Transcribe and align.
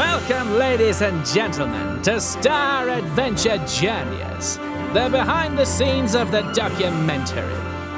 Welcome, 0.00 0.54
ladies 0.54 1.02
and 1.02 1.26
gentlemen, 1.26 2.00
to 2.04 2.22
Star 2.22 2.88
Adventure 2.88 3.58
Journeys, 3.66 4.56
the 4.94 5.10
behind 5.10 5.58
the 5.58 5.66
scenes 5.66 6.14
of 6.14 6.30
the 6.30 6.40
documentary. 6.54 7.52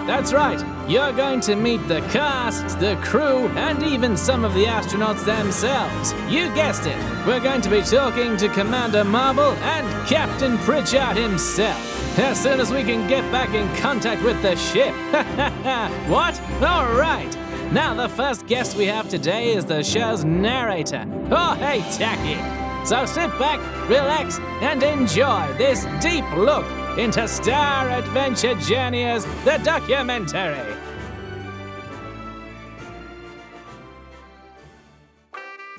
That's 0.04 0.32
right, 0.32 0.60
you're 0.90 1.12
going 1.12 1.40
to 1.42 1.54
meet 1.54 1.86
the 1.86 2.00
cast, 2.10 2.80
the 2.80 2.96
crew, 3.04 3.46
and 3.50 3.84
even 3.84 4.16
some 4.16 4.44
of 4.44 4.52
the 4.52 4.64
astronauts 4.64 5.24
themselves. 5.24 6.12
You 6.28 6.52
guessed 6.56 6.86
it, 6.86 6.98
we're 7.24 7.38
going 7.38 7.60
to 7.60 7.70
be 7.70 7.82
talking 7.82 8.36
to 8.36 8.48
Commander 8.48 9.04
Marble 9.04 9.52
and 9.62 10.08
Captain 10.08 10.58
Pritchard 10.58 11.16
himself. 11.16 12.18
As 12.18 12.42
soon 12.42 12.58
as 12.58 12.72
we 12.72 12.82
can 12.82 13.06
get 13.06 13.22
back 13.30 13.54
in 13.54 13.72
contact 13.76 14.24
with 14.24 14.42
the 14.42 14.56
ship. 14.56 14.92
what? 16.10 16.40
All 16.62 16.92
right. 16.96 17.41
Now, 17.72 17.94
the 17.94 18.10
first 18.10 18.46
guest 18.46 18.76
we 18.76 18.84
have 18.84 19.08
today 19.08 19.54
is 19.54 19.64
the 19.64 19.82
show's 19.82 20.26
narrator. 20.26 21.06
Oh, 21.30 21.54
hey, 21.54 21.80
Takay. 21.80 22.86
So 22.86 23.06
sit 23.06 23.30
back, 23.38 23.60
relax, 23.88 24.38
and 24.60 24.82
enjoy 24.82 25.48
this 25.56 25.86
deep 26.02 26.30
look 26.36 26.66
into 26.98 27.26
Star 27.26 27.88
Adventure 27.88 28.56
Journeys, 28.56 29.24
the 29.46 29.58
documentary. 29.64 30.76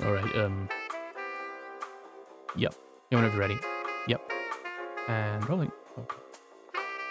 All 0.04 0.12
right. 0.12 0.34
Um. 0.34 0.68
Yep. 2.56 2.74
Yeah, 3.12 3.18
whenever 3.18 3.38
ready. 3.38 3.56
Yep. 4.08 4.32
And 5.06 5.48
rolling. 5.48 5.70
Okay. 5.96 6.16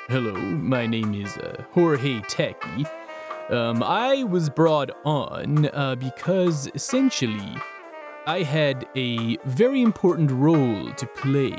Hello, 0.10 0.34
my 0.34 0.86
name 0.86 1.14
is 1.14 1.38
uh, 1.38 1.64
Jorge 1.72 2.20
Takay. 2.24 3.03
Um, 3.50 3.84
I 3.84 4.24
was 4.24 4.50
brought 4.50 4.92
on 5.04 5.70
uh, 5.74 5.96
because 5.96 6.70
essentially 6.74 7.56
I 8.26 8.42
had 8.42 8.86
a 8.96 9.38
very 9.46 9.82
important 9.82 10.32
role 10.32 10.94
to 10.94 11.06
play 11.08 11.58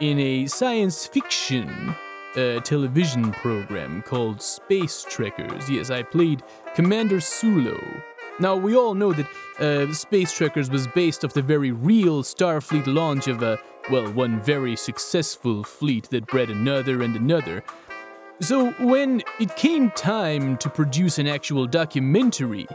in 0.00 0.18
a 0.18 0.46
science 0.46 1.06
fiction 1.06 1.94
uh, 2.36 2.58
television 2.60 3.30
program 3.30 4.02
called 4.02 4.42
Space 4.42 5.06
Trekkers. 5.08 5.70
Yes, 5.70 5.90
I 5.90 6.02
played 6.02 6.42
Commander 6.74 7.18
Sulo. 7.18 7.80
Now, 8.40 8.56
we 8.56 8.74
all 8.74 8.94
know 8.94 9.12
that 9.12 9.26
uh, 9.60 9.92
Space 9.92 10.36
Trekkers 10.36 10.68
was 10.68 10.88
based 10.88 11.24
off 11.24 11.32
the 11.32 11.42
very 11.42 11.70
real 11.70 12.24
Starfleet 12.24 12.88
launch 12.88 13.28
of 13.28 13.44
a, 13.44 13.60
well, 13.88 14.12
one 14.12 14.40
very 14.40 14.74
successful 14.74 15.62
fleet 15.62 16.10
that 16.10 16.26
bred 16.26 16.50
another 16.50 17.02
and 17.02 17.14
another. 17.14 17.62
So, 18.40 18.72
when 18.72 19.22
it 19.38 19.54
came 19.54 19.90
time 19.92 20.56
to 20.58 20.68
produce 20.68 21.18
an 21.18 21.28
actual 21.28 21.66
documentary 21.66 22.66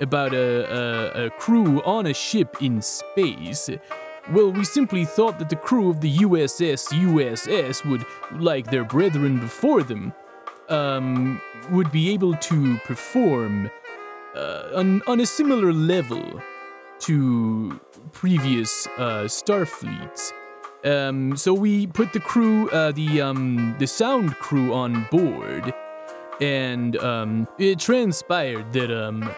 about 0.00 0.34
a, 0.34 1.16
a, 1.16 1.26
a 1.26 1.30
crew 1.30 1.80
on 1.84 2.06
a 2.06 2.14
ship 2.14 2.56
in 2.60 2.82
space, 2.82 3.70
well, 4.32 4.50
we 4.50 4.64
simply 4.64 5.04
thought 5.04 5.38
that 5.38 5.48
the 5.48 5.56
crew 5.56 5.88
of 5.90 6.00
the 6.00 6.12
USS 6.18 6.88
USS 6.88 7.88
would, 7.88 8.04
like 8.40 8.68
their 8.68 8.84
brethren 8.84 9.38
before 9.38 9.84
them, 9.84 10.12
um, 10.68 11.40
would 11.70 11.92
be 11.92 12.10
able 12.10 12.34
to 12.34 12.76
perform 12.78 13.70
uh, 14.34 14.70
on, 14.74 15.02
on 15.06 15.20
a 15.20 15.26
similar 15.26 15.72
level 15.72 16.42
to 16.98 17.80
previous 18.10 18.88
uh, 18.98 19.24
Starfleets. 19.24 20.32
Um, 20.86 21.36
so 21.36 21.52
we 21.52 21.88
put 21.88 22.12
the 22.12 22.20
crew, 22.20 22.70
uh, 22.70 22.92
the 22.92 23.20
um, 23.20 23.74
the 23.80 23.88
sound 23.88 24.36
crew 24.36 24.72
on 24.72 25.08
board, 25.10 25.74
and 26.40 26.96
um, 26.98 27.48
it 27.58 27.80
transpired 27.80 28.72
that 28.72 28.96
um, 28.96 29.28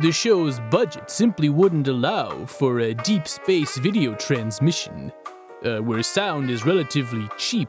the 0.00 0.10
show's 0.10 0.58
budget 0.72 1.08
simply 1.08 1.50
wouldn't 1.50 1.86
allow 1.86 2.44
for 2.46 2.80
a 2.80 2.94
deep 2.94 3.28
space 3.28 3.78
video 3.78 4.16
transmission, 4.16 5.12
uh, 5.64 5.78
where 5.78 6.02
sound 6.02 6.50
is 6.50 6.66
relatively 6.66 7.28
cheap. 7.38 7.68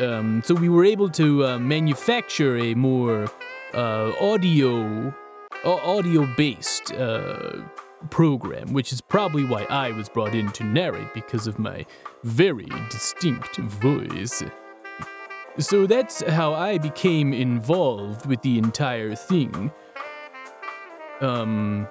Um, 0.00 0.42
so 0.44 0.52
we 0.52 0.68
were 0.68 0.84
able 0.84 1.08
to 1.10 1.46
uh, 1.46 1.58
manufacture 1.60 2.58
a 2.58 2.74
more 2.74 3.30
uh, 3.74 4.12
audio, 4.20 5.14
audio 5.64 6.26
based 6.36 6.92
uh, 6.94 7.62
program, 8.06 8.72
which 8.72 8.92
is 8.92 9.00
probably 9.00 9.44
why 9.44 9.64
I 9.64 9.90
was 9.92 10.08
brought 10.08 10.34
in 10.34 10.50
to 10.52 10.64
narrate 10.64 11.12
because 11.14 11.46
of 11.46 11.58
my 11.58 11.84
very 12.24 12.68
distinct 12.90 13.56
voice. 13.56 14.42
So 15.58 15.86
that's 15.86 16.22
how 16.28 16.52
I 16.54 16.78
became 16.78 17.32
involved 17.32 18.26
with 18.26 18.42
the 18.42 18.58
entire 18.58 19.14
thing. 19.14 19.72
Um, 21.20 21.88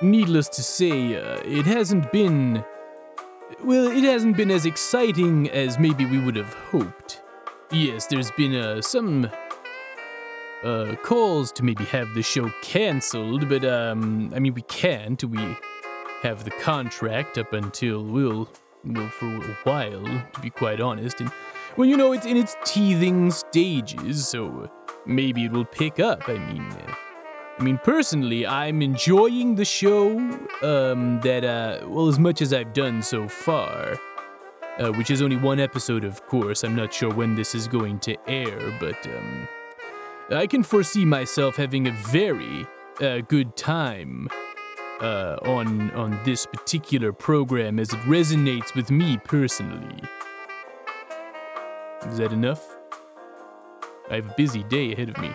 needless 0.00 0.48
to 0.50 0.62
say, 0.62 1.16
uh, 1.16 1.40
it 1.44 1.66
hasn't 1.66 2.12
been. 2.12 2.64
Well, 3.62 3.86
it 3.86 4.04
hasn't 4.04 4.36
been 4.36 4.50
as 4.50 4.66
exciting 4.66 5.48
as 5.50 5.78
maybe 5.78 6.04
we 6.04 6.18
would 6.18 6.36
have 6.36 6.52
hoped. 6.70 7.22
Yes, 7.72 8.06
there's 8.06 8.30
been 8.32 8.54
uh, 8.54 8.82
some 8.82 9.30
uh, 10.62 10.96
calls 11.02 11.52
to 11.52 11.64
maybe 11.64 11.84
have 11.84 12.14
the 12.14 12.22
show 12.22 12.50
canceled, 12.62 13.48
but 13.48 13.64
um, 13.64 14.32
I 14.34 14.38
mean 14.38 14.54
we 14.54 14.62
can't. 14.62 15.22
We 15.22 15.56
have 16.22 16.44
the 16.44 16.50
contract 16.50 17.38
up 17.38 17.52
until 17.52 18.04
well, 18.04 18.48
well 18.84 19.08
for 19.08 19.26
a 19.26 19.56
while, 19.64 20.02
to 20.02 20.40
be 20.40 20.50
quite 20.50 20.80
honest. 20.80 21.20
And 21.20 21.30
well, 21.76 21.88
you 21.88 21.96
know, 21.96 22.12
it's 22.12 22.26
in 22.26 22.36
its 22.36 22.56
teething 22.64 23.30
stages, 23.30 24.28
so 24.28 24.70
maybe 25.04 25.44
it 25.44 25.52
will 25.52 25.64
pick 25.64 26.00
up. 26.00 26.28
I 26.28 26.38
mean, 26.38 26.62
uh, 26.62 26.94
I 27.58 27.62
mean 27.62 27.78
personally, 27.78 28.46
I'm 28.46 28.82
enjoying 28.82 29.54
the 29.56 29.64
show. 29.64 30.18
Um, 30.62 31.20
that 31.22 31.44
uh, 31.44 31.86
well, 31.86 32.08
as 32.08 32.18
much 32.18 32.40
as 32.40 32.52
I've 32.52 32.72
done 32.72 33.02
so 33.02 33.28
far. 33.28 33.98
Uh, 34.78 34.92
which 34.92 35.10
is 35.10 35.22
only 35.22 35.38
one 35.38 35.58
episode, 35.58 36.04
of 36.04 36.26
course. 36.26 36.62
I'm 36.62 36.76
not 36.76 36.92
sure 36.92 37.10
when 37.10 37.34
this 37.34 37.54
is 37.54 37.66
going 37.66 37.98
to 38.00 38.14
air, 38.28 38.76
but 38.78 39.06
um, 39.06 39.48
I 40.30 40.48
can 40.48 40.64
foresee 40.64 41.04
myself 41.04 41.54
having 41.54 41.86
a 41.86 41.92
very 41.92 42.66
uh, 43.00 43.18
good 43.28 43.56
time 43.56 44.28
uh, 45.00 45.36
on 45.42 45.92
on 45.92 46.18
this 46.24 46.46
particular 46.46 47.12
program 47.12 47.78
as 47.78 47.92
it 47.92 48.00
resonates 48.00 48.74
with 48.74 48.90
me 48.90 49.18
personally. 49.18 50.02
Is 52.08 52.18
that 52.18 52.32
enough? 52.32 52.76
I 54.10 54.16
have 54.16 54.26
a 54.26 54.34
busy 54.36 54.64
day 54.64 54.92
ahead 54.92 55.10
of 55.10 55.18
me. 55.18 55.30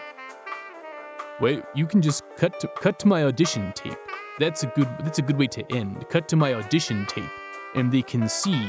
Wait, 1.39 1.63
you 1.73 1.85
can 1.85 2.01
just 2.01 2.23
cut 2.35 2.59
to, 2.59 2.67
cut 2.67 2.99
to 2.99 3.07
my 3.07 3.23
audition 3.23 3.71
tape. 3.73 3.97
That's 4.39 4.63
a 4.63 4.67
good 4.67 4.89
that's 5.03 5.19
a 5.19 5.21
good 5.21 5.37
way 5.37 5.47
to 5.47 5.71
end. 5.73 6.05
Cut 6.09 6.27
to 6.29 6.35
my 6.35 6.53
audition 6.53 7.05
tape, 7.05 7.31
and 7.75 7.89
they 7.91 8.01
can 8.01 8.27
see 8.27 8.67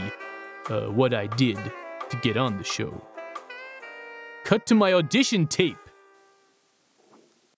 uh, 0.70 0.82
what 0.82 1.14
I 1.14 1.26
did 1.26 1.58
to 2.10 2.16
get 2.18 2.36
on 2.36 2.58
the 2.58 2.64
show. 2.64 3.02
Cut 4.44 4.66
to 4.66 4.76
my 4.76 4.92
audition 4.92 5.48
tape. 5.48 5.78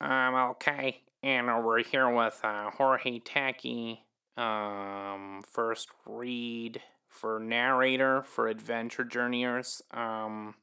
Um, 0.04 0.34
okay. 0.34 1.00
And 1.22 1.46
we're 1.64 1.82
here 1.82 2.10
with 2.10 2.38
uh, 2.44 2.70
Jorge 2.72 3.20
Takay. 3.20 4.00
Um, 4.36 5.42
first 5.50 5.88
read 6.04 6.82
for 7.08 7.40
narrator 7.40 8.22
for 8.22 8.48
Adventure 8.48 9.04
Journeyers. 9.04 9.80
Um, 9.92 10.56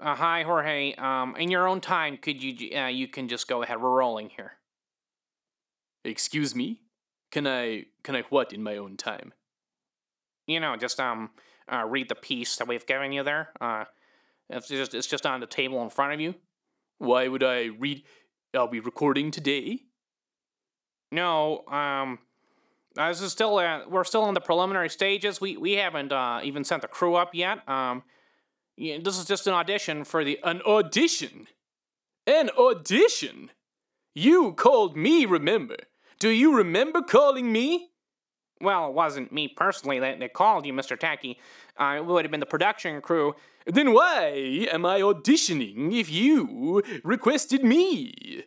uh, 0.00 0.16
hi, 0.16 0.42
Jorge. 0.42 0.94
Um, 0.94 1.36
in 1.36 1.48
your 1.48 1.68
own 1.68 1.80
time, 1.80 2.16
could 2.16 2.42
you 2.42 2.76
uh, 2.76 2.88
you 2.88 3.06
can 3.06 3.28
just 3.28 3.46
go 3.46 3.62
ahead. 3.62 3.80
We're 3.80 3.90
rolling 3.90 4.30
here. 4.30 4.54
Excuse 6.04 6.56
me? 6.56 6.80
Can 7.30 7.46
I 7.46 7.84
can 8.02 8.16
I 8.16 8.22
what 8.30 8.52
in 8.52 8.64
my 8.64 8.76
own 8.76 8.96
time? 8.96 9.32
You 10.48 10.58
know, 10.58 10.76
just 10.76 10.98
um, 10.98 11.30
uh, 11.72 11.84
read 11.86 12.08
the 12.08 12.16
piece 12.16 12.56
that 12.56 12.66
we've 12.66 12.84
given 12.84 13.12
you 13.12 13.22
there. 13.22 13.50
Uh, 13.60 13.84
it's 14.50 14.66
just 14.66 14.92
it's 14.92 15.06
just 15.06 15.24
on 15.24 15.38
the 15.38 15.46
table 15.46 15.80
in 15.84 15.90
front 15.90 16.14
of 16.14 16.20
you. 16.20 16.34
Why 16.98 17.28
would 17.28 17.44
I 17.44 17.66
read? 17.78 18.02
Are 18.54 18.66
we 18.66 18.78
recording 18.78 19.32
today? 19.32 19.80
No, 21.10 21.64
um, 21.66 22.20
uh, 22.96 23.08
this 23.08 23.20
is 23.20 23.32
still 23.32 23.58
uh, 23.58 23.80
we're 23.88 24.04
still 24.04 24.28
in 24.28 24.34
the 24.34 24.40
preliminary 24.40 24.88
stages. 24.88 25.40
We 25.40 25.56
we 25.56 25.72
haven't 25.72 26.12
uh, 26.12 26.40
even 26.44 26.62
sent 26.62 26.82
the 26.82 26.88
crew 26.88 27.16
up 27.16 27.34
yet. 27.34 27.68
Um, 27.68 28.04
yeah, 28.76 28.98
this 29.02 29.18
is 29.18 29.24
just 29.24 29.46
an 29.46 29.54
audition 29.54 30.04
for 30.04 30.24
the 30.24 30.38
An 30.44 30.62
audition? 30.62 31.48
An 32.26 32.50
audition? 32.56 33.50
You 34.14 34.52
called 34.52 34.96
me, 34.96 35.26
remember? 35.26 35.76
Do 36.20 36.28
you 36.28 36.56
remember 36.56 37.02
calling 37.02 37.50
me? 37.50 37.90
Well, 38.60 38.88
it 38.88 38.94
wasn't 38.94 39.32
me 39.32 39.48
personally 39.48 39.98
that, 39.98 40.20
that 40.20 40.32
called 40.32 40.64
you, 40.64 40.72
Mr. 40.72 40.98
Takay. 40.98 41.36
Uh, 41.78 41.98
it 41.98 42.06
would 42.06 42.24
have 42.24 42.30
been 42.30 42.40
the 42.40 42.46
production 42.46 43.00
crew. 43.00 43.34
Then 43.66 43.92
why 43.92 44.68
am 44.70 44.86
I 44.86 45.00
auditioning 45.00 45.92
if 45.92 46.10
you 46.10 46.82
requested 47.02 47.64
me? 47.64 48.44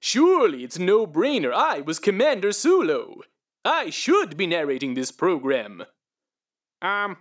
Surely 0.00 0.64
it's 0.64 0.78
no 0.78 1.06
brainer. 1.06 1.52
I 1.52 1.80
was 1.80 1.98
Commander 1.98 2.50
Sulo. 2.50 3.20
I 3.64 3.90
should 3.90 4.36
be 4.36 4.46
narrating 4.46 4.94
this 4.94 5.12
program. 5.12 5.84
Um. 6.80 7.18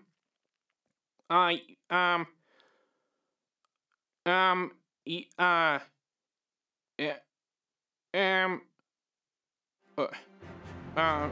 I. 1.30 1.62
Um. 1.90 2.28
Um. 4.26 4.72
Uh. 5.38 5.80
Yeah. 6.98 7.18
Um. 8.14 8.62
Uh. 9.98 10.08
Uh. 10.96 11.30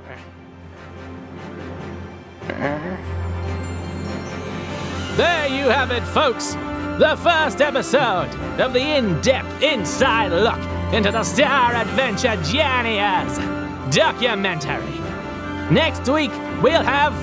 There 5.15 5.47
you 5.47 5.69
have 5.69 5.91
it, 5.91 6.03
folks. 6.03 6.53
The 6.99 7.15
first 7.21 7.61
episode 7.61 8.29
of 8.59 8.73
the 8.73 8.79
in 8.79 9.21
depth 9.21 9.61
inside 9.61 10.31
look 10.31 10.59
into 10.91 11.11
the 11.11 11.23
Star 11.23 11.75
Adventure 11.75 12.35
Journeyers 12.43 13.37
documentary. 13.93 14.99
Next 15.71 16.09
week, 16.09 16.31
we'll 16.63 16.81
have 16.81 17.13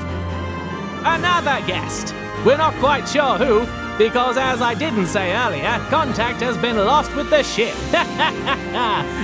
another 1.04 1.66
guest. 1.66 2.14
We're 2.46 2.56
not 2.56 2.74
quite 2.74 3.08
sure 3.08 3.36
who, 3.36 3.66
because 3.98 4.36
as 4.36 4.62
I 4.62 4.74
didn't 4.74 5.06
say 5.06 5.34
earlier, 5.34 5.78
contact 5.88 6.40
has 6.42 6.56
been 6.58 6.76
lost 6.76 7.14
with 7.16 7.30
the 7.30 7.42
ship. 7.42 7.74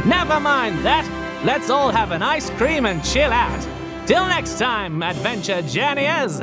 Never 0.07 0.41
mind 0.41 0.85
that. 0.85 1.07
Let's 1.45 1.71
all 1.71 1.91
have 1.91 2.11
an 2.11 2.23
ice 2.23 2.51
cream 2.51 2.85
and 2.87 3.05
chill 3.05 3.33
out. 3.33 3.80
Till 4.11 4.27
next 4.27 4.59
time, 4.59 5.05
Adventure 5.05 5.63
Journeyers. 5.63 6.41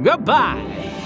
Goodbye. 0.00 0.97